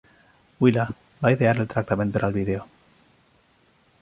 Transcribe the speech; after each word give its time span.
Willa 0.63 0.85
va 1.25 1.33
idear 1.35 1.53
el 1.65 1.69
tractament 1.75 2.17
per 2.17 2.25
al 2.29 2.37
vídeo. 2.39 2.67